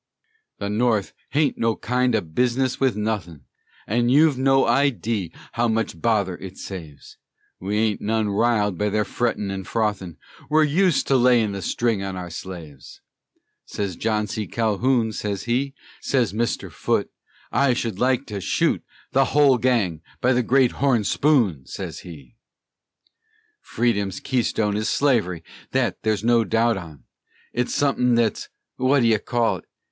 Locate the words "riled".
8.27-8.79